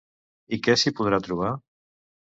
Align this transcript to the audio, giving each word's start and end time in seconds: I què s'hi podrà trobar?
I 0.57 0.59
què 0.69 0.77
s'hi 0.83 0.95
podrà 1.01 1.23
trobar? 1.31 1.55